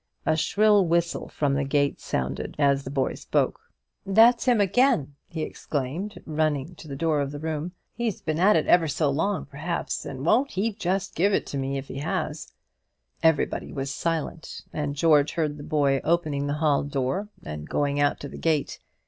A 0.25 0.35
shrill 0.35 0.83
whistle 0.87 1.27
from 1.29 1.53
the 1.53 1.63
gate 1.63 1.99
sounded 2.01 2.55
as 2.57 2.83
the 2.85 2.89
boy 2.89 3.13
spoke. 3.13 3.61
"That's 4.03 4.45
him 4.45 4.59
again!" 4.59 5.13
he 5.29 5.43
exclaimed, 5.43 6.19
running 6.25 6.73
to 6.77 6.87
the 6.87 6.95
door 6.95 7.21
of 7.21 7.31
the 7.31 7.37
room. 7.37 7.73
"He's 7.93 8.19
been 8.19 8.39
at 8.39 8.55
it 8.55 8.65
ever 8.65 8.87
so 8.87 9.11
long, 9.11 9.45
perhaps; 9.45 10.03
and 10.03 10.25
won't 10.25 10.49
he 10.53 10.73
just 10.73 11.13
give 11.13 11.33
it 11.35 11.53
me 11.53 11.77
if 11.77 11.87
he 11.87 11.99
has!" 11.99 12.51
Everybody 13.21 13.71
was 13.71 13.93
silent; 13.93 14.63
and 14.73 14.95
George 14.95 15.33
heard 15.33 15.57
the 15.57 15.63
boy 15.63 16.01
opening 16.03 16.47
the 16.47 16.53
hall 16.55 16.81
door 16.81 17.29
and 17.43 17.69
going 17.69 17.99
out 17.99 18.19
to 18.21 18.27
the 18.27 18.39
gate. 18.39 18.79